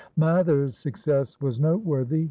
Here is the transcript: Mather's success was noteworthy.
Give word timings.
Mather's 0.17 0.75
success 0.75 1.39
was 1.39 1.59
noteworthy. 1.59 2.19